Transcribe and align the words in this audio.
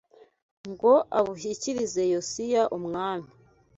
ngo 0.71 0.93
abushyikirize 1.19 2.01
Yosiya 2.13 2.61
umwami 2.77 3.29